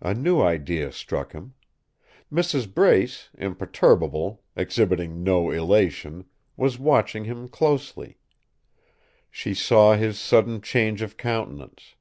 [0.00, 1.54] A new idea struck him.
[2.28, 2.74] Mrs.
[2.74, 6.24] Brace, imperturbable, exhibiting no elation,
[6.56, 8.18] was watching him closely.
[9.30, 11.94] She saw his sudden change of countenance.